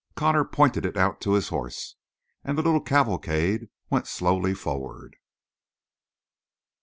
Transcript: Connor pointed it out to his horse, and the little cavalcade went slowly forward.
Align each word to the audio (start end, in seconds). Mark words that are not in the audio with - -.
Connor 0.15 0.43
pointed 0.43 0.83
it 0.83 0.97
out 0.97 1.21
to 1.21 1.33
his 1.33 1.49
horse, 1.49 1.93
and 2.43 2.57
the 2.57 2.63
little 2.63 2.81
cavalcade 2.81 3.69
went 3.91 4.07
slowly 4.07 4.55
forward. 4.55 5.15